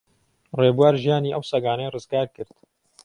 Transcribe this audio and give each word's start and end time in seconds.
ڕێبوار 0.59 0.95
ژیانی 1.03 1.33
ئەو 1.35 1.43
سەگانەی 1.51 1.91
ڕزگار 1.95 2.27
کرد. 2.35 2.51